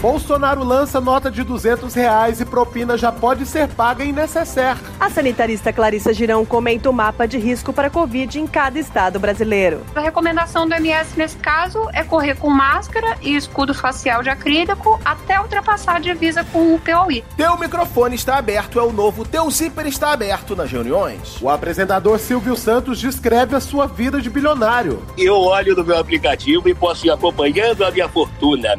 [0.00, 4.80] Bolsonaro lança nota de 200 reais e propina já pode ser paga em necessaire.
[4.98, 9.82] A sanitarista Clarissa Girão comenta o mapa de risco para Covid em cada estado brasileiro.
[9.94, 14.98] A recomendação do MS nesse caso é correr com máscara e escudo facial de acrílico
[15.04, 17.22] até ultrapassar a divisa com o POI.
[17.36, 21.36] Teu microfone está aberto é o novo Teu Zíper está aberto nas reuniões.
[21.42, 25.02] O apresentador Silvio Santos descreve a sua vida de bilionário.
[25.18, 28.70] Eu olho no meu aplicativo e posso ir acompanhando a minha fortuna.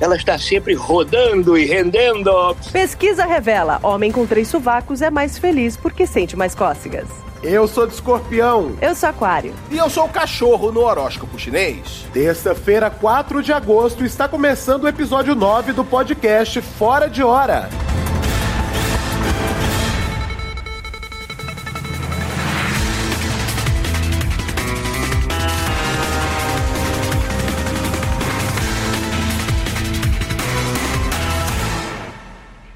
[0.00, 2.54] Ela está sempre sempre rodando e rendendo.
[2.70, 7.08] Pesquisa revela: homem com três sovacos é mais feliz porque sente mais cócegas.
[7.42, 8.76] Eu sou de escorpião.
[8.82, 9.54] Eu sou aquário.
[9.70, 12.06] E eu sou o cachorro no horóscopo chinês.
[12.12, 17.70] Terça-feira, 4 de agosto, está começando o episódio 9 do podcast Fora de Hora.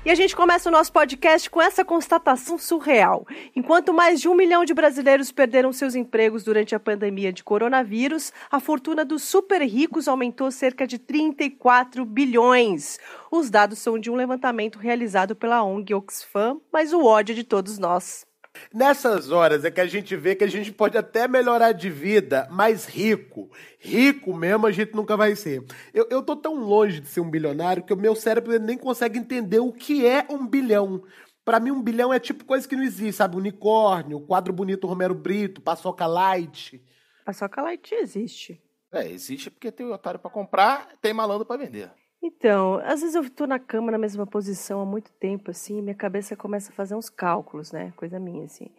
[0.05, 3.27] E a gente começa o nosso podcast com essa constatação surreal.
[3.57, 8.31] Enquanto mais de um milhão de brasileiros perderam seus empregos durante a pandemia de coronavírus,
[8.51, 12.99] a fortuna dos super ricos aumentou cerca de 34 bilhões.
[13.31, 17.45] Os dados são de um levantamento realizado pela ONG Oxfam, mas o ódio é de
[17.45, 18.27] todos nós.
[18.73, 22.49] Nessas horas é que a gente vê que a gente pode até melhorar de vida,
[22.51, 25.65] mas rico, rico mesmo a gente nunca vai ser.
[25.93, 29.19] Eu, eu tô tão longe de ser um bilionário que o meu cérebro nem consegue
[29.19, 31.05] entender o que é um bilhão.
[31.45, 33.37] Para mim, um bilhão é tipo coisa que não existe, sabe?
[33.37, 36.83] Unicórnio, quadro bonito Romero Brito, paçoca light.
[37.25, 38.63] Paçoca light existe.
[38.91, 41.91] É, existe porque tem otário para comprar, tem malandro para vender.
[42.27, 45.95] Então, às vezes eu estou na cama na mesma posição há muito tempo, assim, minha
[45.95, 47.93] cabeça começa a fazer uns cálculos, né?
[47.99, 48.71] Coisa minha, assim.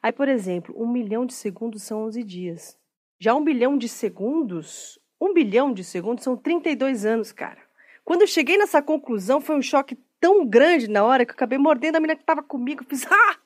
[0.00, 2.78] Aí, por exemplo, um milhão de segundos são 11 dias.
[3.18, 7.60] Já um bilhão de segundos, um bilhão de segundos são 32 anos, cara.
[8.04, 11.58] Quando eu cheguei nessa conclusão, foi um choque tão grande na hora que eu acabei
[11.58, 12.84] mordendo a menina que estava comigo.
[12.84, 13.36] Fiz, ah!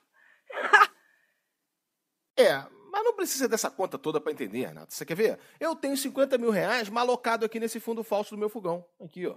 [2.37, 2.67] é,
[3.09, 4.93] não precisa dessa conta toda para entender, Renato.
[4.93, 5.39] Você quer ver?
[5.59, 8.85] Eu tenho 50 mil reais malocado aqui nesse fundo falso do meu fogão.
[9.01, 9.37] Aqui, ó.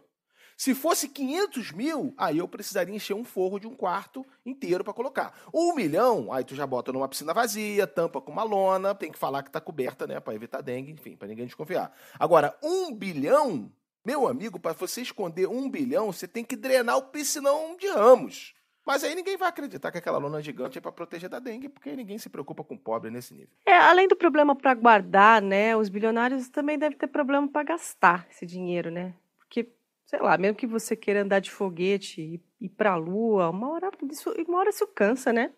[0.57, 4.93] Se fosse 500 mil, aí eu precisaria encher um forro de um quarto inteiro para
[4.93, 5.33] colocar.
[5.53, 9.17] Um milhão, aí tu já bota numa piscina vazia, tampa com uma lona, tem que
[9.17, 11.91] falar que tá coberta, né, para evitar dengue, enfim, para ninguém desconfiar.
[12.19, 13.71] Agora, um bilhão,
[14.05, 18.53] meu amigo, para você esconder um bilhão, você tem que drenar o piscinão de ramos.
[18.85, 21.95] Mas aí ninguém vai acreditar que aquela lona gigante é para proteger da dengue, porque
[21.95, 23.49] ninguém se preocupa com pobre nesse nível.
[23.65, 28.27] É, além do problema para guardar, né, os bilionários também devem ter problema para gastar
[28.29, 29.13] esse dinheiro, né?
[29.37, 29.69] Porque,
[30.05, 33.69] sei lá, mesmo que você queira andar de foguete e ir para a lua, uma
[33.71, 35.51] hora, isso, uma hora isso cansa, né?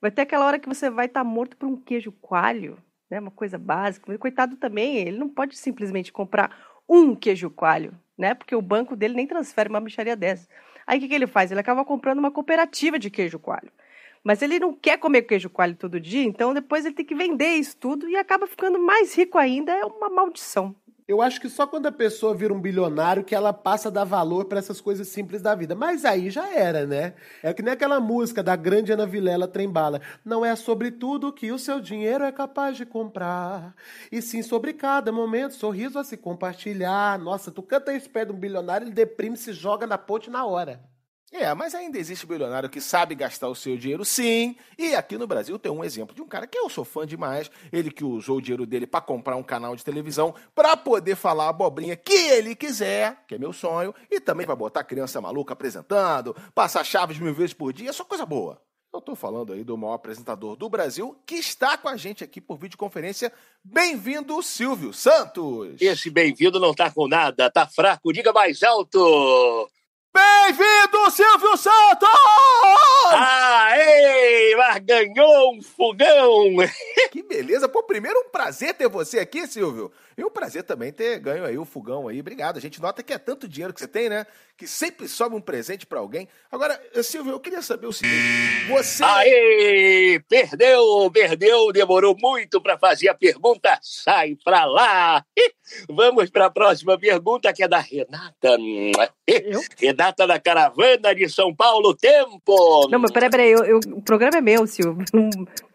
[0.00, 2.78] Vai ter aquela hora que você vai estar tá morto por um queijo coalho,
[3.10, 3.20] né?
[3.20, 4.16] Uma coisa básica.
[4.18, 6.50] Coitado também, ele não pode simplesmente comprar
[6.88, 8.34] um queijo coalho, né?
[8.34, 10.48] Porque o banco dele nem transfere uma micharia dessa.
[10.86, 11.50] Aí o que, que ele faz?
[11.50, 13.70] Ele acaba comprando uma cooperativa de queijo coalho.
[14.22, 17.54] Mas ele não quer comer queijo coalho todo dia, então depois ele tem que vender
[17.54, 19.72] isso tudo e acaba ficando mais rico ainda.
[19.72, 20.74] É uma maldição.
[21.06, 24.04] Eu acho que só quando a pessoa vira um bilionário que ela passa a dar
[24.04, 25.74] valor para essas coisas simples da vida.
[25.74, 27.12] Mas aí já era, né?
[27.42, 30.00] É que nem aquela música da grande Ana Vilela Trembala.
[30.24, 33.74] Não é sobre tudo que o seu dinheiro é capaz de comprar.
[34.10, 37.18] E sim sobre cada momento, sorriso a se compartilhar.
[37.18, 40.46] Nossa, tu canta isso perto de um bilionário, ele deprime, se joga na ponte na
[40.46, 40.80] hora.
[41.36, 44.54] É, mas ainda existe bilionário que sabe gastar o seu dinheiro, sim.
[44.78, 47.50] E aqui no Brasil tem um exemplo de um cara que eu sou fã demais.
[47.72, 51.46] Ele que usou o dinheiro dele para comprar um canal de televisão para poder falar
[51.46, 55.54] a abobrinha que ele quiser, que é meu sonho, e também para botar criança maluca
[55.54, 58.62] apresentando, passar chaves mil vezes por dia, só coisa boa.
[58.92, 62.40] Eu estou falando aí do maior apresentador do Brasil que está com a gente aqui
[62.40, 63.32] por videoconferência.
[63.64, 65.82] Bem-vindo, Silvio Santos.
[65.82, 68.12] Esse bem-vindo não tá com nada, tá fraco.
[68.12, 69.68] Diga mais alto.
[70.14, 72.08] Bem-vindo, Silvio Santos!
[73.10, 76.54] Aê, mas ganhou um fogão!
[77.10, 77.68] Que beleza!
[77.68, 79.92] Pô, primeiro um prazer ter você aqui, Silvio.
[80.16, 82.18] E um prazer também ter ganho aí o fogão aí.
[82.20, 82.56] Obrigado.
[82.56, 84.26] A gente nota que é tanto dinheiro que você tem, né?
[84.56, 86.28] Que sempre sobe um presente para alguém.
[86.50, 88.66] Agora, Silvio, eu queria saber o seguinte.
[88.68, 89.04] Você.
[89.04, 90.20] Aê!
[90.28, 91.72] Perdeu, perdeu.
[91.72, 93.78] Demorou muito para fazer a pergunta.
[93.80, 95.24] Sai pra lá.
[95.88, 98.56] Vamos para a próxima pergunta, que é da Renata.
[99.26, 99.60] Eu?
[99.78, 102.88] Renata da Caravana de São Paulo, tempo.
[102.90, 103.52] Não, mas peraí, peraí.
[103.52, 105.04] Eu, eu, o programa é meu, Silvio.
[105.12, 105.30] Não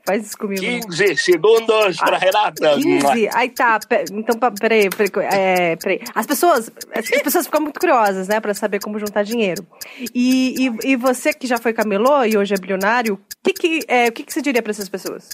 [0.06, 0.62] faz isso comigo.
[0.62, 1.18] 15 não.
[1.18, 2.76] segundos para ah, Renata.
[2.76, 3.30] 15?
[3.34, 3.80] Aí tá.
[4.12, 6.02] Então, peraí, peraí, é, peraí.
[6.16, 9.66] As pessoas, as pessoas ficam muito curiosas, né, para saber como juntar dinheiro.
[10.14, 13.80] E, e, e, você que já foi camelô e hoje é bilionário, o que, que,
[13.88, 15.30] é, o que, que você diria para essas pessoas?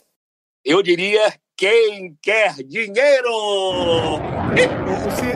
[0.63, 3.29] Eu diria quem quer dinheiro?
[3.31, 4.19] Ô,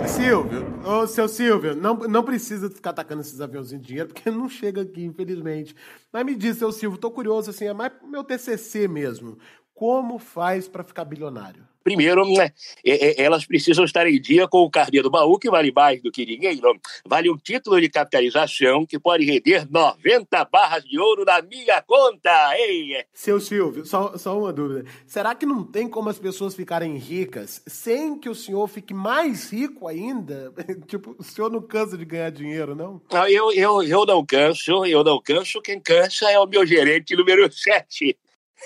[0.07, 4.49] Silvio, ô, seu Silvio, não, não precisa ficar atacando esses aviãozinhos de dinheiro, porque não
[4.49, 5.73] chega aqui, infelizmente.
[6.11, 9.37] Mas me diz, seu Silvio, tô curioso, assim, é mais pro meu TCC mesmo.
[9.73, 11.65] Como faz para ficar bilionário?
[11.89, 12.51] Primeiro, né,
[12.85, 15.99] é, é, elas precisam estar em dia com o carnê do baú, que vale mais
[16.03, 16.79] do que dinheiro.
[17.03, 22.29] Vale um título de capitalização que pode render 90 barras de ouro na minha conta.
[22.55, 23.03] Ei!
[23.11, 24.87] Seu Silvio, só, só uma dúvida.
[25.07, 29.51] Será que não tem como as pessoas ficarem ricas sem que o senhor fique mais
[29.51, 30.53] rico ainda?
[30.85, 33.01] tipo, o senhor não cansa de ganhar dinheiro, não?
[33.11, 35.59] não eu, eu, eu não canso, eu não canso.
[35.59, 38.15] Quem cansa é o meu gerente número 7.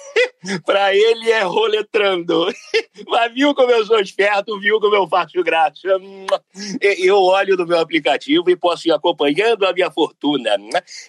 [0.65, 2.47] para ele é roletrando.
[3.07, 5.87] Mas viu como eu sou esperto, viu como eu faço graça.
[6.81, 10.55] Eu olho no meu aplicativo e posso ir acompanhando a minha fortuna.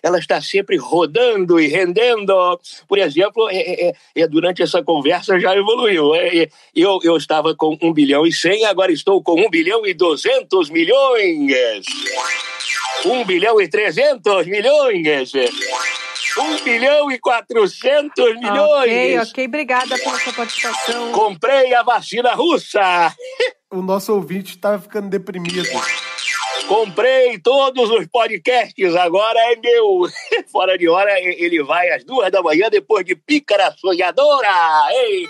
[0.02, 2.34] Ela está sempre rodando e rendendo.
[2.88, 6.14] Por exemplo, é, é, é durante essa conversa já evoluiu.
[6.14, 9.94] É, eu, eu estava com 1 bilhão e 100, agora estou com 1 bilhão e
[9.94, 11.84] 200 milhões.
[13.04, 15.32] 1 bilhão e 300 milhões.
[16.36, 18.82] 1 bilhão e 400 milhões.
[18.82, 19.46] Ok, ok.
[19.46, 21.12] Obrigada pela sua participação.
[21.12, 23.14] Comprei a vacina russa.
[23.70, 25.68] O nosso ouvinte tá ficando deprimido.
[26.66, 30.08] Comprei todos os podcasts, agora é meu.
[30.50, 34.48] Fora de hora, ele vai às duas da manhã depois de Pícara Sonhadora.
[34.90, 35.28] Ei!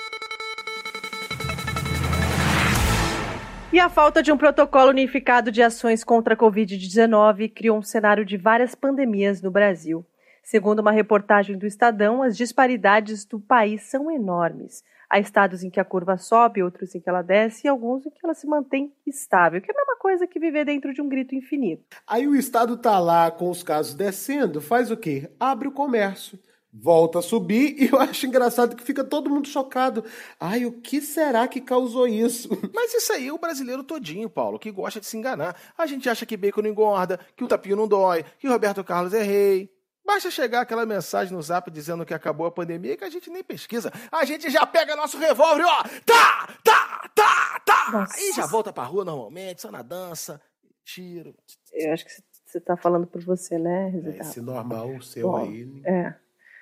[3.73, 8.25] E a falta de um protocolo unificado de ações contra a Covid-19 criou um cenário
[8.25, 10.06] de várias pandemias no Brasil.
[10.44, 14.85] Segundo uma reportagem do Estadão, as disparidades do país são enormes.
[15.08, 18.11] Há estados em que a curva sobe, outros em que ela desce e alguns em
[18.11, 21.08] que ela se mantém estável, que é a mesma coisa que viver dentro de um
[21.08, 21.96] grito infinito.
[22.06, 25.31] Aí o estado tá lá com os casos descendo, faz o quê?
[25.41, 26.38] Abre o comércio
[26.76, 30.05] volta a subir e eu acho engraçado que fica todo mundo chocado.
[30.41, 32.49] Ai, o que será que causou isso?
[32.75, 35.56] Mas isso aí é o brasileiro todinho, Paulo, que gosta de se enganar.
[35.79, 38.82] A gente acha que bacon não engorda, que o tapinho não dói, que o Roberto
[38.82, 39.70] Carlos é rei.
[40.05, 43.43] Basta chegar aquela mensagem no zap dizendo que acabou a pandemia que a gente nem
[43.43, 43.91] pesquisa.
[44.12, 45.83] A gente já pega nosso revólver, ó!
[46.05, 46.49] Tá!
[46.62, 47.11] Tá!
[47.15, 47.61] Tá!
[47.65, 47.91] Tá!
[47.91, 48.21] Nossa.
[48.21, 50.41] E já volta pra rua normalmente, só na dança,
[50.85, 51.35] tiro.
[51.73, 52.11] Eu acho que
[52.45, 55.83] você tá falando por você, né, É esse normal seu Bom, aí.
[55.85, 56.15] É.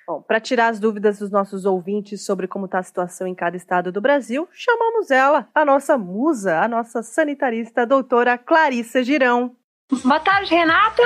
[0.07, 3.55] Bom, para tirar as dúvidas dos nossos ouvintes sobre como está a situação em cada
[3.55, 9.55] estado do Brasil, chamamos ela, a nossa musa, a nossa sanitarista, a doutora Clarissa Girão.
[10.03, 11.03] Boa tarde, Renata.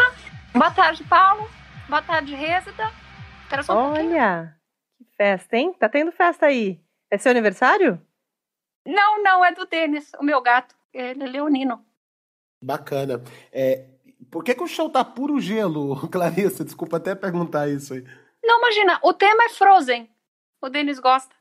[0.54, 1.57] Boa tarde, Paulo.
[1.90, 2.92] Boa tarde, Rêsida.
[3.70, 4.60] Olha,
[5.00, 5.74] um que festa, hein?
[5.74, 6.82] Tá tendo festa aí.
[7.10, 8.06] É seu aniversário?
[8.86, 10.76] Não, não, é do Denis, o meu gato.
[10.94, 11.86] Ele é leonino.
[12.62, 13.24] Bacana.
[13.54, 13.86] É,
[14.30, 16.66] por que, que o show tá puro gelo, Clarissa?
[16.66, 18.04] Desculpa até perguntar isso aí.
[18.44, 20.10] Não, imagina, o tema é Frozen.
[20.62, 21.34] O Denis gosta.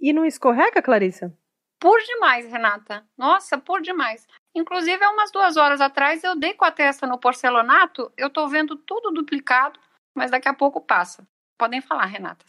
[0.00, 1.36] E não escorrega, Clarissa?
[1.78, 3.06] Por demais, Renata.
[3.18, 4.26] Nossa, por demais.
[4.54, 8.12] Inclusive, há umas duas horas atrás, eu dei com a testa no porcelanato.
[8.16, 9.80] Eu tô vendo tudo duplicado,
[10.14, 11.26] mas daqui a pouco passa.
[11.58, 12.44] Podem falar, Renata.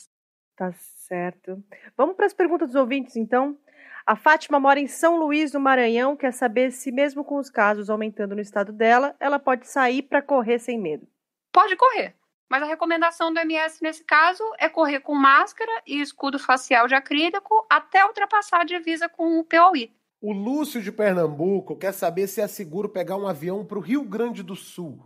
[0.55, 1.63] Tá certo.
[1.97, 3.57] Vamos para as perguntas dos ouvintes, então.
[4.05, 7.89] A Fátima mora em São Luís, no Maranhão, quer saber se, mesmo com os casos
[7.89, 11.07] aumentando no estado dela, ela pode sair para correr sem medo.
[11.51, 12.15] Pode correr.
[12.47, 16.93] Mas a recomendação do MS nesse caso é correr com máscara e escudo facial de
[16.93, 19.91] acrílico até ultrapassar a divisa com o POI.
[20.27, 24.03] O Lúcio de Pernambuco quer saber se é seguro pegar um avião para o Rio
[24.03, 24.99] Grande do Sul.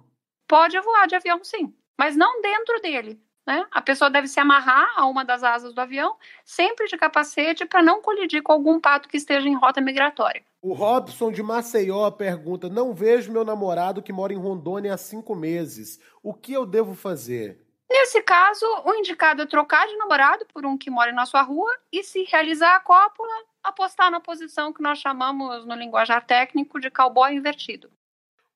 [0.48, 3.19] Pode voar de avião, sim, mas não dentro dele.
[3.45, 3.66] Né?
[3.69, 7.83] A pessoa deve se amarrar a uma das asas do avião, sempre de capacete, para
[7.83, 10.42] não colidir com algum pato que esteja em rota migratória.
[10.61, 15.35] O Robson de Maceió pergunta: Não vejo meu namorado que mora em Rondônia há cinco
[15.35, 15.99] meses.
[16.23, 17.59] O que eu devo fazer?
[17.92, 21.69] Nesse caso, o indicado é trocar de namorado por um que mora na sua rua
[21.92, 26.89] e, se realizar a cópula, apostar na posição que nós chamamos no linguajar técnico de
[26.89, 27.92] cowboy invertido.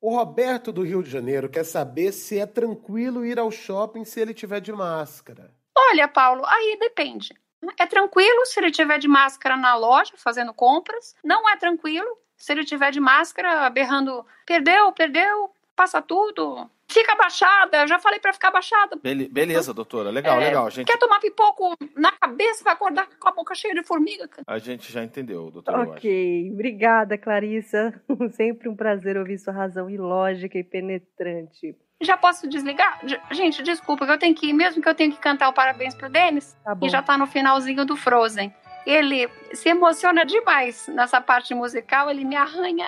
[0.01, 4.19] O Roberto do Rio de Janeiro quer saber se é tranquilo ir ao shopping se
[4.19, 5.53] ele tiver de máscara.
[5.75, 7.33] Olha, Paulo, aí depende.
[7.79, 11.15] É tranquilo se ele tiver de máscara na loja fazendo compras.
[11.23, 16.69] Não é tranquilo se ele tiver de máscara berrando: perdeu, perdeu, passa tudo.
[16.87, 18.97] Fica baixada, já falei para ficar baixada.
[19.01, 20.69] Bele beleza, doutora, legal, é, legal.
[20.69, 20.85] Gente...
[20.85, 24.29] Quer tomar pipoco na cabeça, vai acordar com a boca cheia de formiga?
[24.45, 25.81] A gente já entendeu, doutora.
[25.81, 27.99] Ok, obrigada, Clarissa.
[28.33, 31.75] Sempre um prazer ouvir sua razão ilógica e penetrante.
[32.01, 32.99] Já posso desligar?
[33.31, 36.09] Gente, desculpa, eu tenho que ir, mesmo que eu tenha que cantar o parabéns pro
[36.09, 38.53] Denis, tá e já tá no finalzinho do Frozen.
[38.85, 42.85] Ele se emociona demais nessa parte musical, ele me arranha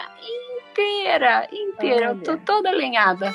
[0.82, 2.10] inteira, inteira.
[2.12, 2.18] Olha.
[2.18, 3.34] Eu tô toda alinhada.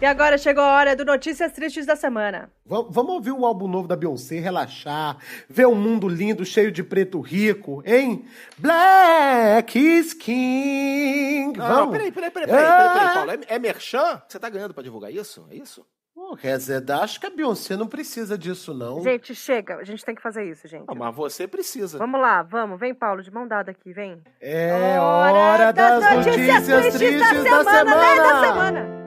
[0.00, 2.50] E agora chegou a hora do Notícias Tristes da Semana.
[2.66, 5.16] V vamos ouvir o álbum novo da Beyoncé, relaxar,
[5.48, 8.26] ver um mundo lindo, cheio de preto rico, hein?
[8.58, 11.56] Black is King.
[11.56, 11.84] Não, vamos.
[11.84, 13.30] não, peraí, peraí, peraí, peraí, peraí, peraí, Paulo.
[13.30, 14.22] É, é merchan?
[14.28, 15.46] Você tá ganhando pra divulgar isso?
[15.50, 15.86] É isso?
[16.14, 19.02] Pô, Rezeda, acho que a Beyoncé não precisa disso, não.
[19.02, 19.76] Gente, chega.
[19.78, 20.86] A gente tem que fazer isso, gente.
[20.86, 21.98] Não, mas você precisa.
[21.98, 22.78] Vamos lá, vamos.
[22.78, 24.22] Vem, Paulo, de mão dada aqui, vem.
[24.40, 27.96] É hora das notícias tristes da semana.
[27.96, 29.04] né, da semana.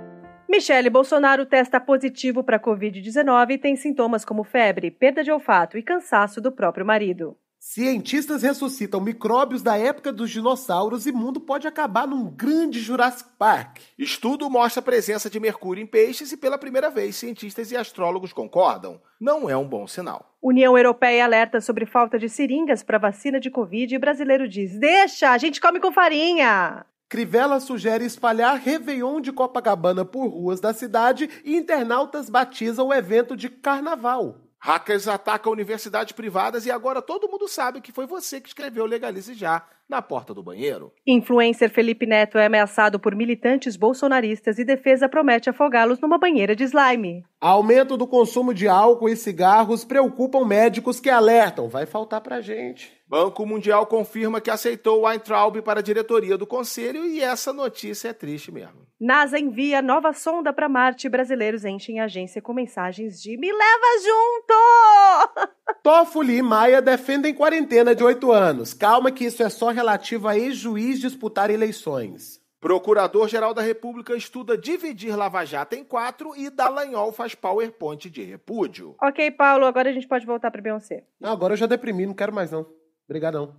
[0.50, 5.84] Michele Bolsonaro testa positivo para Covid-19 e tem sintomas como febre, perda de olfato e
[5.84, 7.38] cansaço do próprio marido.
[7.70, 13.80] Cientistas ressuscitam micróbios da época dos dinossauros e mundo pode acabar num grande Jurassic Park.
[14.00, 18.32] Estudo mostra a presença de mercúrio em peixes e pela primeira vez cientistas e astrólogos
[18.32, 19.02] concordam.
[19.20, 20.34] Não é um bom sinal.
[20.42, 25.32] União Europeia alerta sobre falta de seringas para vacina de Covid e brasileiro diz: Deixa,
[25.32, 26.86] a gente come com farinha.
[27.10, 33.36] Crivella sugere espalhar Réveillon de Copacabana por ruas da cidade e internautas batizam o evento
[33.36, 34.47] de carnaval.
[34.60, 39.34] Hackers atacam universidades privadas e agora todo mundo sabe que foi você que escreveu Legalize
[39.34, 40.92] Já na porta do banheiro.
[41.06, 46.66] Influencer Felipe Neto é ameaçado por militantes bolsonaristas e defesa promete afogá-los numa banheira de
[46.66, 47.24] slime.
[47.40, 51.70] Aumento do consumo de álcool e cigarros preocupam médicos que alertam.
[51.70, 52.92] Vai faltar pra gente.
[53.08, 58.14] Banco Mundial confirma que aceitou Weintraub para a diretoria do conselho e essa notícia é
[58.14, 58.87] triste mesmo.
[59.00, 64.02] NASA envia nova sonda para Marte brasileiros enchem a agência com mensagens de Me leva
[64.04, 65.54] junto!
[65.84, 68.74] Toffoli e Maia defendem quarentena de oito anos.
[68.74, 72.42] Calma que isso é só relativo a ex-juiz disputar eleições.
[72.60, 78.96] Procurador-Geral da República estuda dividir Lava Jato em quatro e Dallagnol faz PowerPoint de repúdio.
[79.00, 81.04] Ok, Paulo, agora a gente pode voltar para Beyoncé.
[81.20, 82.66] Não, agora eu já deprimi, não quero mais não.
[83.08, 83.56] Obrigadão.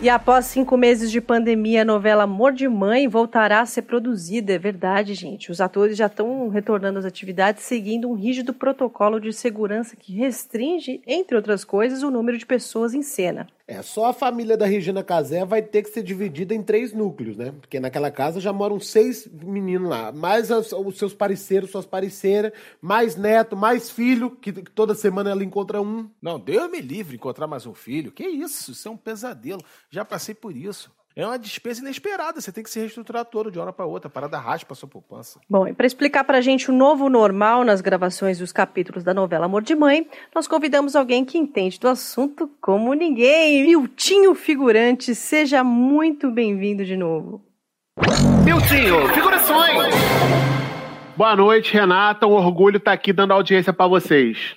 [0.00, 4.52] E após cinco meses de pandemia, a novela Amor de Mãe voltará a ser produzida.
[4.52, 5.50] É verdade, gente.
[5.50, 11.02] Os atores já estão retornando às atividades seguindo um rígido protocolo de segurança que restringe,
[11.04, 13.48] entre outras coisas, o número de pessoas em cena.
[13.70, 17.36] É, só a família da Regina Casé vai ter que ser dividida em três núcleos,
[17.36, 17.52] né?
[17.60, 22.52] Porque naquela casa já moram seis meninos lá, mais as, os seus parceiros, suas parceiras,
[22.80, 26.08] mais neto, mais filho, que, que toda semana ela encontra um.
[26.20, 28.10] Não, Deus me livre encontrar mais um filho.
[28.10, 28.72] Que isso?
[28.72, 29.60] Isso é um pesadelo.
[29.90, 30.90] Já passei por isso.
[31.18, 34.38] É uma despesa inesperada, você tem que se reestruturar todo de hora para outra, parada
[34.38, 35.40] raspa a sua poupança.
[35.50, 39.46] Bom, e para explicar pra gente o novo normal nas gravações dos capítulos da novela
[39.46, 43.66] Amor de Mãe, nós convidamos alguém que entende do assunto como ninguém.
[43.66, 47.44] Miltinho Figurante, seja muito bem-vindo de novo.
[48.44, 49.92] Miltinho, figurações!
[51.16, 52.28] Boa noite, Renata.
[52.28, 54.54] Um orgulho estar aqui dando audiência para vocês.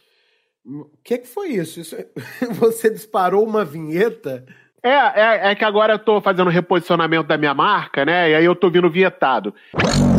[0.63, 1.79] O que, que foi isso?
[1.79, 1.95] isso?
[2.59, 4.45] Você disparou uma vinheta?
[4.83, 8.31] É, é, é, que agora eu tô fazendo reposicionamento da minha marca, né?
[8.31, 9.53] E aí eu tô vindo vietado.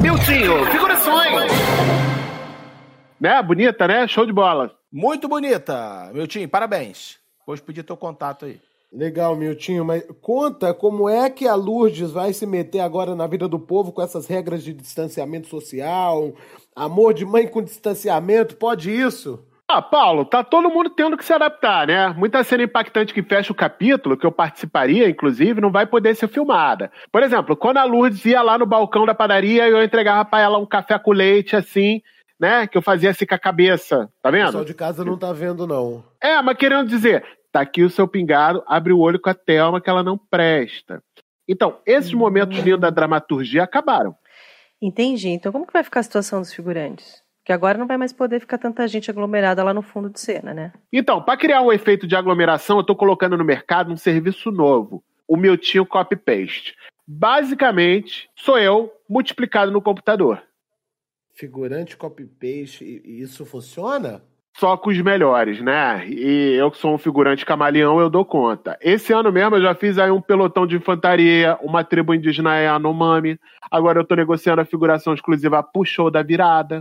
[0.00, 1.50] Miltinho, figurações!
[3.20, 3.42] Né?
[3.42, 4.06] Bonita, né?
[4.06, 4.72] Show de bola.
[4.92, 7.18] Muito bonita, Miltinho, parabéns.
[7.44, 8.60] Vou pedir teu contato aí.
[8.92, 13.48] Legal, Miltinho, mas conta como é que a Lourdes vai se meter agora na vida
[13.48, 16.34] do povo com essas regras de distanciamento social,
[16.76, 19.42] amor de mãe com distanciamento, pode isso?
[19.74, 22.08] Ah, Paulo, tá todo mundo tendo que se adaptar, né?
[22.10, 26.28] Muita cena impactante que fecha o capítulo, que eu participaria, inclusive, não vai poder ser
[26.28, 26.92] filmada.
[27.10, 30.40] Por exemplo, quando a Lourdes ia lá no balcão da padaria e eu entregava pra
[30.40, 32.02] ela um café com leite, assim,
[32.38, 32.66] né?
[32.66, 34.44] Que eu fazia assim com a cabeça, tá O vendo?
[34.46, 36.04] pessoal de casa não tá vendo, não.
[36.22, 39.80] É, mas querendo dizer, tá aqui o seu pingado, abre o olho com a Thelma
[39.80, 41.02] que ela não presta.
[41.48, 44.14] Então, esses momentos lindos da dramaturgia acabaram.
[44.82, 45.28] Entendi.
[45.28, 47.21] Então, como que vai ficar a situação dos figurantes?
[47.42, 50.54] Porque agora não vai mais poder ficar tanta gente aglomerada lá no fundo de cena,
[50.54, 50.72] né?
[50.92, 55.02] Então, para criar um efeito de aglomeração, eu tô colocando no mercado um serviço novo,
[55.26, 56.76] o Miltinho Copy Paste.
[57.06, 60.40] Basicamente, sou eu multiplicado no computador.
[61.34, 64.22] Figurante, copy-paste, e e isso funciona?
[64.56, 66.06] Só com os melhores, né?
[66.06, 68.78] E eu que sou um figurante camaleão, eu dou conta.
[68.82, 73.38] Esse ano mesmo eu já fiz aí um pelotão de infantaria, uma tribo indígena Yanomami.
[73.70, 76.80] Agora eu tô negociando a figuração exclusiva pro show da virada.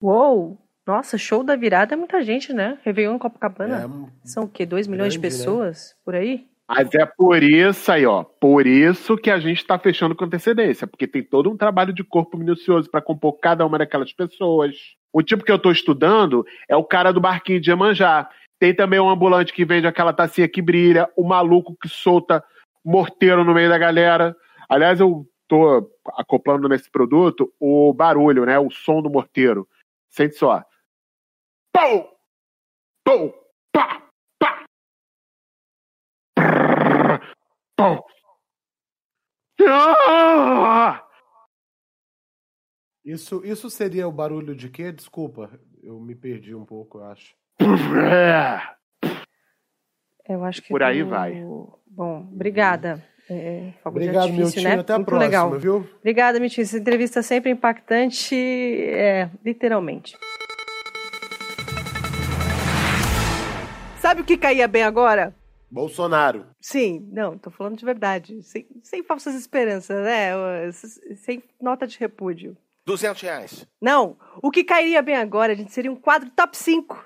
[0.00, 0.58] Uou!
[0.86, 2.78] Nossa, show da virada é muita gente, né?
[2.82, 3.84] Réveillon em Copacabana.
[3.84, 4.64] É, São o quê?
[4.66, 5.38] 2 milhões de grande, né?
[5.38, 6.46] pessoas por aí?
[6.68, 8.22] Mas é por isso aí, ó.
[8.22, 10.86] Por isso que a gente tá fechando com antecedência.
[10.86, 14.76] Porque tem todo um trabalho de corpo minucioso para compor cada uma daquelas pessoas.
[15.12, 18.28] O tipo que eu tô estudando é o cara do barquinho de Iemanjá.
[18.58, 22.42] Tem também um ambulante que vende aquela tacinha que brilha, o maluco que solta
[22.84, 24.36] morteiro no meio da galera.
[24.68, 28.58] Aliás, eu tô acoplando nesse produto o barulho, né?
[28.58, 29.66] O som do morteiro.
[30.10, 30.62] Sente só.
[31.72, 32.20] Pau!
[33.04, 33.32] Pau!
[33.72, 34.08] Pá!
[34.38, 34.66] Pá!
[37.76, 38.06] Pau!
[39.68, 41.06] Ah!
[43.04, 44.92] Isso, isso seria o barulho de quê?
[44.92, 45.50] Desculpa,
[45.82, 47.36] eu me perdi um pouco, eu acho.
[50.28, 51.34] Eu acho que Por aí vai.
[51.86, 53.04] Bom, obrigada.
[53.32, 54.68] É, Obrigado, artifício, Miltinho.
[54.68, 54.80] né?
[54.80, 55.50] Até a Muito próxima, legal.
[55.58, 55.88] viu?
[56.00, 56.64] Obrigada, Miltinho.
[56.64, 60.16] Essa entrevista é sempre impactante, é, literalmente.
[64.00, 65.34] Sabe o que caía bem agora?
[65.70, 66.46] Bolsonaro.
[66.60, 68.42] Sim, não, tô falando de verdade.
[68.42, 70.32] Sem, sem falsas esperanças, né?
[71.16, 72.56] Sem nota de repúdio.
[72.86, 73.66] 200 reais.
[73.80, 77.04] Não, o que cairia bem agora, gente, seria um quadro top 5.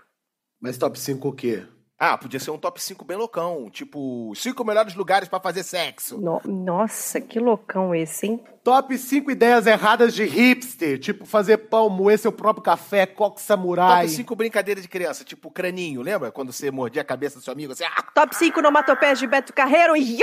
[0.59, 1.65] Mas top 5 o quê?
[2.07, 3.71] Ah, podia ser um top 5 bem loucão.
[3.71, 6.21] Tipo, cinco melhores lugares pra fazer sexo.
[6.21, 8.45] No- nossa, que loucão esse, hein?
[8.63, 14.03] Top 5 ideias erradas de hipster, tipo fazer pão, moer seu próprio café, coque samurai.
[14.05, 16.31] Top 5 brincadeiras de criança, tipo craninho, lembra?
[16.31, 19.53] Quando você mordia a cabeça do seu amigo, assim, ah, Top 5 onomatopeias de Beto
[19.55, 19.97] Carreiro.
[19.97, 20.19] e-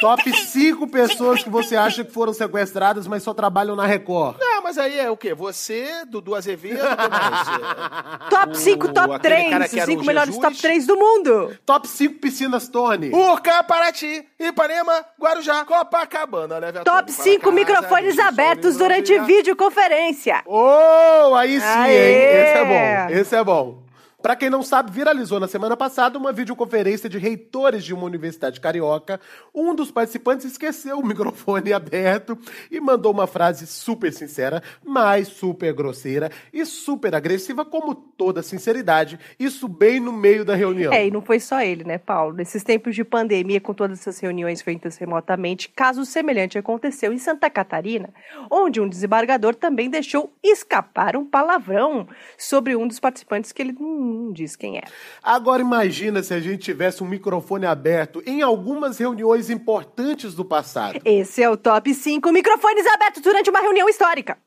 [0.00, 4.36] Top 5 pessoas que você acha que foram sequestradas, mas só trabalham na Record.
[4.40, 5.34] ah, mas aí é o quê?
[5.34, 7.48] Você, Dudu Azevedo, mais?
[7.48, 9.50] É, Top 5, O- top aquele 3.
[9.50, 10.48] cara Os que era 5 o melhores Jesus.
[10.50, 11.58] top 3 do mundo.
[11.66, 13.10] Top 5 piscinas Tony.
[13.14, 16.96] Urca, Paraty, Ipanema, Guarujá, Copacabana, né, Viatura?
[16.96, 20.42] Top 5 microfones abertos durante videoconferência.
[20.46, 21.92] Oh, aí sim, Aê!
[21.92, 22.42] hein?
[22.42, 23.89] Esse é bom, esse é bom.
[24.22, 28.60] Pra quem não sabe, viralizou na semana passada uma videoconferência de reitores de uma universidade
[28.60, 29.18] carioca.
[29.54, 32.38] Um dos participantes esqueceu o microfone aberto
[32.70, 39.18] e mandou uma frase super sincera, mas super grosseira e super agressiva, como toda sinceridade,
[39.38, 40.92] isso bem no meio da reunião.
[40.92, 42.34] É, e não foi só ele, né, Paulo?
[42.34, 47.48] Nesses tempos de pandemia, com todas essas reuniões feitas remotamente, caso semelhante aconteceu em Santa
[47.48, 48.10] Catarina,
[48.50, 53.72] onde um desembargador também deixou escapar um palavrão sobre um dos participantes que ele
[54.32, 54.82] diz quem é.
[55.22, 61.00] Agora imagina se a gente tivesse um microfone aberto em algumas reuniões importantes do passado.
[61.04, 64.38] Esse é o top 5 microfones abertos durante uma reunião histórica.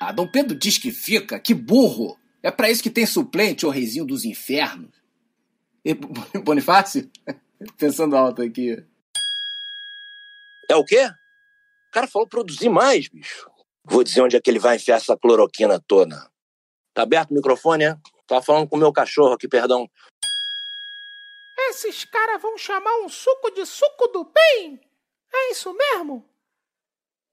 [0.00, 2.16] Ah, Dom Pedro diz que fica, que burro.
[2.42, 4.90] É pra isso que tem suplente, o reizinho dos infernos.
[5.84, 5.94] E,
[6.44, 7.10] Bonifácio?
[7.76, 8.76] Pensando alto aqui.
[10.70, 11.06] É o quê?
[11.06, 13.50] O cara falou produzir mais, bicho.
[13.84, 16.30] Vou dizer onde é que ele vai enfiar essa cloroquina toda.
[16.92, 17.96] Tá aberto o microfone, é?
[18.28, 19.88] Tava falando com o meu cachorro aqui, perdão.
[21.70, 24.78] Esses caras vão chamar um suco de suco do bem?
[25.34, 26.28] É isso mesmo?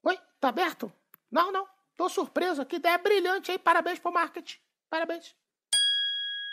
[0.02, 0.90] Oi, tá aberto?
[1.30, 1.66] Não, não.
[1.96, 2.64] Tô surpreso.
[2.64, 3.58] Que ideia brilhante aí.
[3.58, 4.56] Parabéns pro marketing.
[4.88, 5.34] Parabéns.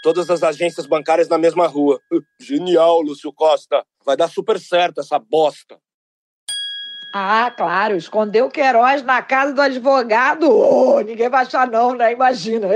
[0.02, 2.02] Todas as agências bancárias na mesma rua.
[2.40, 3.86] Genial, Lúcio Costa.
[4.06, 5.80] Vai dar super certo essa bosta.
[7.14, 10.50] Ah, claro, escondeu o Queiroz na casa do advogado.
[10.50, 12.12] Oh, ninguém vai achar não, né?
[12.12, 12.68] Imagina.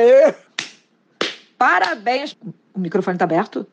[1.58, 2.38] Parabéns.
[2.74, 3.66] O microfone tá aberto?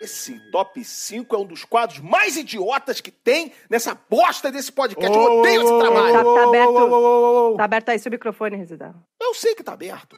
[0.00, 5.14] Esse top 5 é um dos quadros mais idiotas que tem nessa bosta desse podcast.
[5.14, 6.12] Eu odeio esse ô, trabalho.
[6.14, 7.56] Tá, tá aberto.
[7.56, 8.94] Tá aberto aí seu microfone, Residal.
[9.20, 10.16] Eu sei que tá aberto.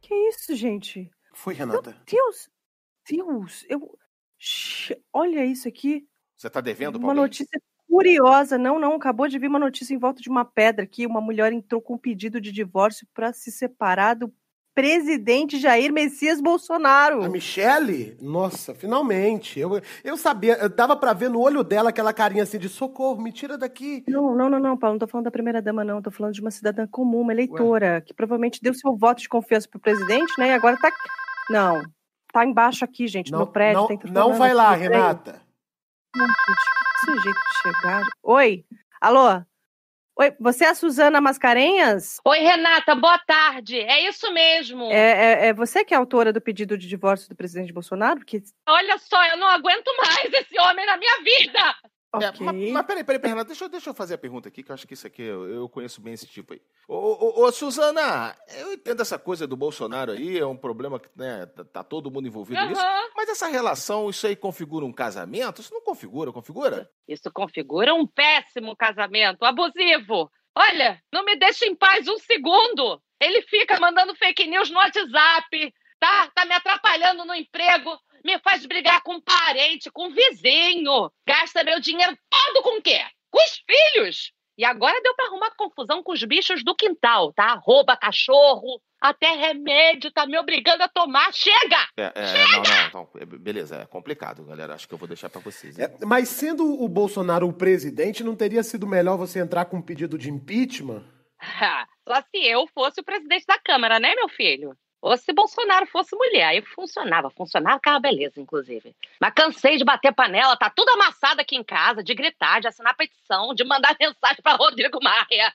[0.00, 1.10] Que isso, gente?
[1.34, 1.94] Foi, Renata.
[2.10, 2.48] Deus,
[3.06, 3.98] Deus, eu...
[5.12, 6.08] Olha isso aqui.
[6.36, 7.24] Você tá devendo, Uma Paulinho?
[7.24, 8.58] notícia curiosa.
[8.58, 11.06] Não, não, acabou de vir uma notícia em volta de uma pedra aqui.
[11.06, 14.32] Uma mulher entrou com um pedido de divórcio para se separar do
[14.78, 17.24] presidente Jair Messias Bolsonaro.
[17.24, 18.16] A Michelle?
[18.22, 19.58] Nossa, finalmente.
[19.58, 23.20] Eu, eu sabia, eu dava pra ver no olho dela aquela carinha assim de socorro,
[23.20, 24.04] me tira daqui.
[24.06, 26.00] Não, não, não, não, Paulo, não tô falando da primeira dama, não.
[26.00, 29.66] Tô falando de uma cidadã comum, uma eleitora, que provavelmente deu seu voto de confiança
[29.68, 30.50] pro presidente, né?
[30.50, 30.92] E agora tá.
[31.50, 31.82] Não.
[32.32, 33.88] Tá embaixo aqui, gente, no Não, meu prédio.
[34.12, 34.82] não, não vai lá, peraí.
[34.82, 35.42] Renata.
[36.14, 38.02] Não, gente, que esse jeito de chegar.
[38.22, 38.64] Oi,
[39.00, 39.42] alô?
[40.20, 42.18] Oi, você é a Suzana Mascarenhas?
[42.24, 43.78] Oi, Renata, boa tarde.
[43.78, 44.90] É isso mesmo.
[44.90, 48.18] É, é, é você que é autora do pedido de divórcio do presidente Bolsonaro?
[48.18, 48.42] Porque...
[48.68, 51.74] Olha só, eu não aguento mais esse homem na minha vida.
[52.14, 52.40] É, Ok.
[52.40, 54.70] mas, mas peraí, peraí, peraí, Renata, deixa, eu- deixa eu fazer a pergunta aqui, que
[54.70, 56.62] eu acho que isso aqui eu, eu conheço bem esse tipo aí.
[56.88, 61.08] Ô, ô, ô, Suzana, eu entendo essa coisa do Bolsonaro aí, é um problema que
[61.14, 62.80] né, tá, tá todo mundo envolvido nisso.
[62.80, 63.08] Aham.
[63.14, 65.60] Mas essa relação, isso aí configura um casamento?
[65.60, 66.90] Isso não configura, configura?
[67.06, 70.30] Isso configura um péssimo casamento, abusivo.
[70.56, 73.02] Olha, não me deixa em paz um segundo.
[73.20, 76.30] Ele fica mandando fake news no WhatsApp, tá?
[76.34, 81.10] Tá me atrapalhando no emprego, me faz brigar com um parente, com um vizinho.
[81.26, 83.00] Gasta meu dinheiro todo com o quê?
[83.30, 84.32] Com os filhos.
[84.58, 87.54] E agora deu pra arrumar confusão com os bichos do quintal, tá?
[87.54, 91.32] Rouba cachorro, até remédio tá me obrigando a tomar.
[91.32, 91.88] Chega!
[91.96, 94.74] É, é, não, não, não, é, beleza, é complicado, galera.
[94.74, 95.78] Acho que eu vou deixar pra vocês.
[95.78, 99.82] É, mas sendo o Bolsonaro o presidente, não teria sido melhor você entrar com um
[99.82, 101.04] pedido de impeachment?
[102.08, 104.76] Só se eu fosse o presidente da Câmara, né, meu filho?
[105.00, 108.94] Ou se Bolsonaro fosse mulher, aí funcionava, funcionava aquela beleza, inclusive.
[109.20, 112.96] Mas cansei de bater panela, tá tudo amassado aqui em casa, de gritar, de assinar
[112.96, 115.54] petição, de mandar mensagem para Rodrigo Maia.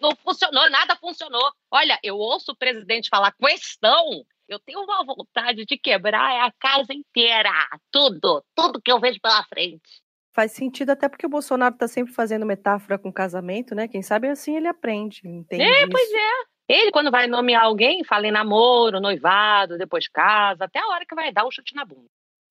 [0.00, 1.52] Não funcionou, nada funcionou.
[1.70, 6.92] Olha, eu ouço o presidente falar questão, eu tenho uma vontade de quebrar a casa
[6.92, 7.50] inteira.
[7.92, 10.02] Tudo, tudo que eu vejo pela frente.
[10.32, 13.86] Faz sentido até porque o Bolsonaro tá sempre fazendo metáfora com casamento, né?
[13.86, 15.62] Quem sabe assim ele aprende, entende?
[15.62, 15.90] É, isso.
[15.90, 16.50] pois é.
[16.70, 21.16] Ele, quando vai nomear alguém, fala em namoro, noivado, depois casa, até a hora que
[21.16, 22.06] vai dar um chute na bunda.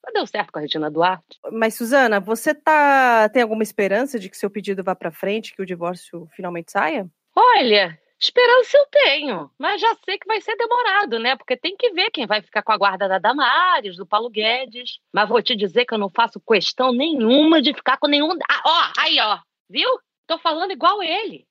[0.06, 1.40] Não deu certo com a Regina Duarte.
[1.54, 5.62] Mas, Suzana, você tá tem alguma esperança de que seu pedido vá pra frente, que
[5.62, 7.10] o divórcio finalmente saia?
[7.34, 11.38] Olha, esperança eu tenho, mas já sei que vai ser demorado, né?
[11.38, 15.00] Porque tem que ver quem vai ficar com a guarda da Damares, do Paulo Guedes.
[15.14, 18.34] Mas vou te dizer que eu não faço questão nenhuma de ficar com nenhum.
[18.52, 19.90] Ah, ó, aí, ó, viu?
[20.28, 21.48] Tô falando igual ele.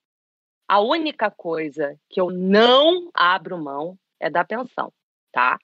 [0.68, 4.92] A única coisa que eu não abro mão é da pensão,
[5.32, 5.58] tá?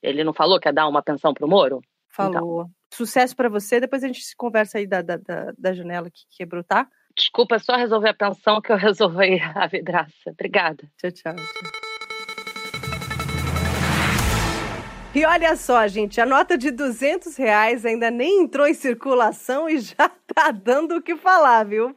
[0.00, 1.82] Ele não falou que ia dar uma pensão pro Moro?
[2.08, 2.70] Falou.
[2.94, 6.22] Sucesso pra você, depois a gente se conversa aí da, da, da, da janela que
[6.30, 6.86] quebrou, tá?
[7.16, 10.30] Desculpa, é só resolver a pensão que eu resolvi a vidraça.
[10.30, 10.88] Obrigada.
[10.96, 11.34] Tchau, tchau.
[11.34, 11.86] tchau.
[15.12, 19.80] E olha só, gente, a nota de 200 reais ainda nem entrou em circulação e
[19.80, 21.96] já tá dando o que falar, viu?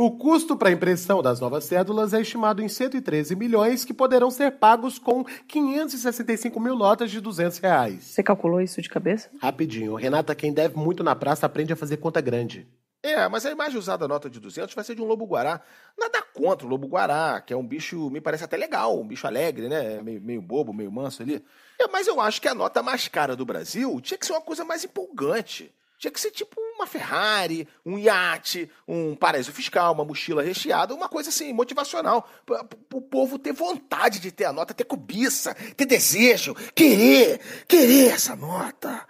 [0.00, 4.30] O custo para a impressão das novas cédulas é estimado em 113 milhões, que poderão
[4.30, 8.04] ser pagos com 565 mil notas de 200 reais.
[8.04, 9.28] Você calculou isso de cabeça?
[9.42, 9.96] Rapidinho.
[9.96, 12.64] Renata, quem deve muito na praça aprende a fazer conta grande.
[13.02, 15.60] É, mas a imagem usada da nota de 200 vai ser de um lobo-guará.
[15.98, 19.68] Nada contra o lobo-guará, que é um bicho, me parece até legal, um bicho alegre,
[19.68, 20.00] né?
[20.00, 21.44] Meio, meio bobo, meio manso ali.
[21.76, 24.40] É, mas eu acho que a nota mais cara do Brasil tinha que ser uma
[24.40, 25.74] coisa mais empolgante.
[25.98, 31.08] Tinha que ser tipo uma Ferrari, um iate, um paraíso fiscal, uma mochila recheada, uma
[31.08, 32.28] coisa assim, motivacional.
[32.46, 38.12] Para o povo ter vontade de ter a nota, ter cobiça, ter desejo, querer, querer
[38.12, 39.04] essa nota.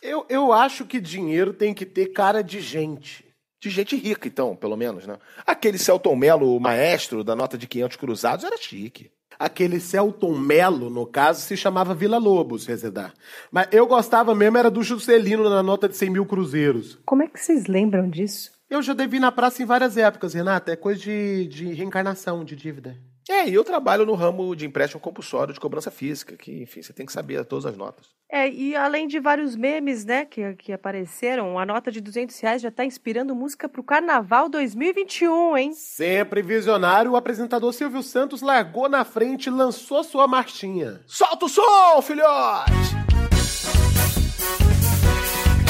[0.00, 3.24] Eu, eu acho que dinheiro tem que ter cara de gente.
[3.60, 5.18] De gente rica, então, pelo menos, né?
[5.44, 9.10] Aquele Celton Mello, o maestro da nota de 500 cruzados, era chique.
[9.40, 13.14] Aquele Celton Mello, no caso, se chamava Vila Lobos, Rezedar.
[13.50, 16.98] Mas eu gostava mesmo era do Juscelino na nota de 100 mil cruzeiros.
[17.06, 18.50] Como é que vocês lembram disso?
[18.68, 20.72] Eu já devi na praça em várias épocas, Renata.
[20.72, 22.98] É coisa de, de reencarnação, de dívida.
[23.30, 26.92] É, e eu trabalho no ramo de empréstimo compulsório de cobrança física, que, enfim, você
[26.92, 28.08] tem que saber todas as notas.
[28.28, 32.60] É, e além de vários memes, né, que, que apareceram, a nota de 200 reais
[32.60, 35.72] já tá inspirando música pro Carnaval 2021, hein?
[35.74, 41.00] Sempre visionário, o apresentador Silvio Santos largou na frente e lançou sua marchinha.
[41.06, 42.90] Solta o som, filhote!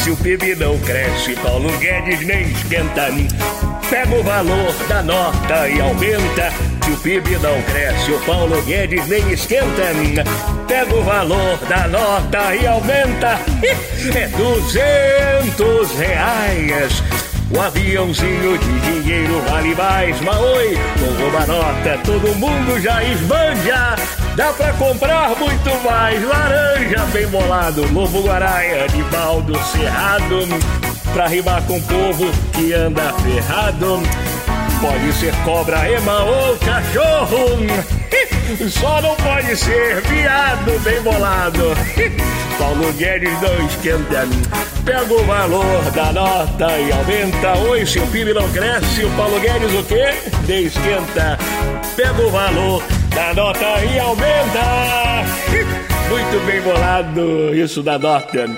[0.02, 3.08] Se o PIB não cresce, Paulo Guedes nem esquenta.
[3.90, 6.50] Pega o valor da nota e aumenta.
[6.82, 9.92] Se o PIB não cresce, o Paulo Guedes nem esquenta.
[10.66, 13.38] Pega o valor da nota e aumenta.
[14.16, 17.02] É duzentos reais.
[17.52, 23.96] O aviãozinho de dinheiro vale mais, mas oi, com uma nota todo mundo já esbanja.
[24.36, 30.46] Dá pra comprar muito mais laranja bem bolado, lobo guaraia, Anibaldo Cerrado.
[31.12, 34.00] Pra rimar com o povo que anda ferrado.
[34.80, 37.58] Pode ser cobra, ema ou cachorro.
[38.70, 41.76] Só não pode ser viado bem bolado.
[42.58, 44.26] Paulo Guedes não esquenta.
[44.82, 47.58] Pega o valor da nota e aumenta.
[47.68, 50.14] Oi, se o PIB não cresce, o Paulo Guedes o quê?
[50.46, 51.38] De esquenta.
[51.94, 52.82] Pega o valor
[53.14, 55.24] da nota e aumenta.
[56.08, 58.48] Muito bem bolado isso da nota.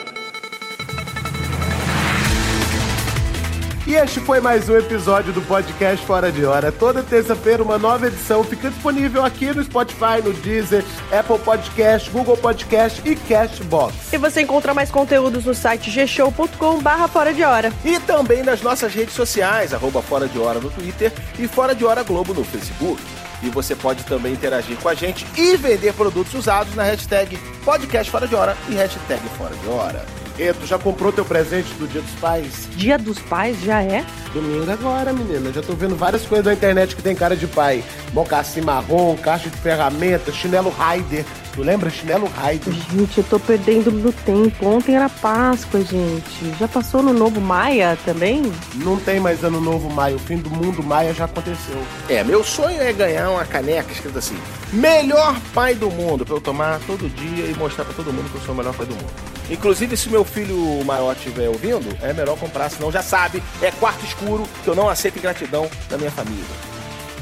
[3.85, 6.71] E este foi mais um episódio do podcast Fora de Hora.
[6.71, 12.37] Toda terça-feira uma nova edição fica disponível aqui no Spotify, no Deezer, Apple Podcast, Google
[12.37, 14.13] Podcast e Cashbox.
[14.13, 17.73] E você encontra mais conteúdos no site gshow.com barra Fora de Hora.
[17.85, 21.85] E também nas nossas redes sociais, arroba Fora de Hora no Twitter e Fora de
[21.85, 23.03] Hora Globo no Facebook.
[23.43, 28.09] E você pode também interagir com a gente e vender produtos usados na hashtag podcast
[28.13, 30.22] Fora de Hora e hashtag Fora de Hora.
[30.39, 32.69] E tu já comprou teu presente do Dia dos Pais?
[32.77, 34.05] Dia dos Pais já é?
[34.33, 35.53] Domingo agora, menina.
[35.53, 37.85] Já tô vendo várias coisas na internet que tem cara de pai.
[38.13, 41.25] Mocassim marrom, caixa de ferramentas, chinelo Raider.
[41.55, 41.91] Tu lembra?
[41.91, 42.73] Chinelo Raider.
[42.73, 44.67] Gente, eu tô perdendo no tempo.
[44.67, 46.59] Ontem era Páscoa, gente.
[46.59, 48.51] Já passou no novo Maia também?
[48.77, 50.17] Não tem mais ano novo Maia.
[50.17, 51.77] O fim do mundo Maia já aconteceu.
[52.09, 54.37] É, meu sonho é ganhar uma caneca escrita assim:
[54.73, 58.37] Melhor pai do mundo, pra eu tomar todo dia e mostrar pra todo mundo que
[58.37, 59.11] eu sou o melhor pai do mundo.
[59.51, 64.03] Inclusive, se meu filho maior estiver ouvindo, é melhor comprar, senão já sabe, é quarto
[64.07, 66.45] escuro que eu não aceito ingratidão da minha família.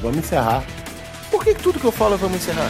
[0.01, 0.63] Vamos encerrar.
[1.31, 2.69] Por que tudo que eu falo vamos encerrar?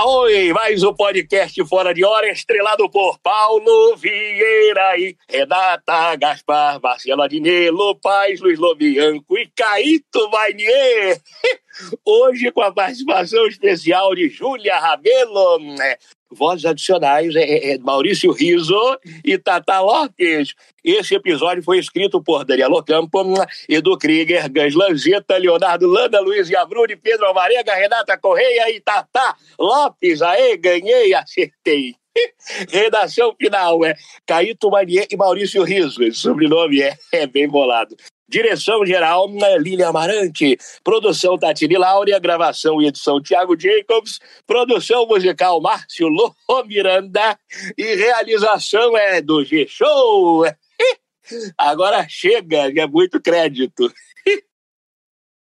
[0.00, 7.22] Oi, mais um podcast fora de hora, estrelado por Paulo Vieira e Renata Gaspar, Marcelo
[7.22, 11.20] Adinelo, Paz, Luiz Lobianco e Caíto Vainier.
[12.06, 15.96] Hoje com a participação especial de Júlia Rabelo, né?
[16.30, 20.54] Vozes adicionais é, é, Maurício Riso e Tata Lopes.
[20.84, 23.22] Esse episódio foi escrito por Daniel Ocampo,
[23.68, 30.22] Edu Krieger, Gans Lanzetta, Leonardo Landa, Luiz Iabruni, Pedro Alvarenga, Renata Correia e Tata Lopes.
[30.22, 31.94] Aê, ganhei, acertei.
[32.70, 33.94] Redação final é
[34.26, 36.02] Caíto Manier e Maurício Riso.
[36.02, 37.96] Esse sobrenome é, é bem bolado.
[38.28, 39.26] Direção geral,
[39.58, 40.58] Lília Amarante.
[40.84, 44.20] Produção Tatine Laura, gravação e edição Tiago Jacobs.
[44.46, 46.34] Produção musical Márcio Lô
[46.66, 47.38] Miranda.
[47.76, 50.44] E realização é do G-Show.
[51.56, 53.90] Agora chega, é muito crédito.